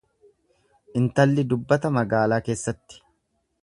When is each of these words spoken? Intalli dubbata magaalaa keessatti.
Intalli 1.01 1.45
dubbata 1.53 1.95
magaalaa 2.01 2.43
keessatti. 2.51 3.03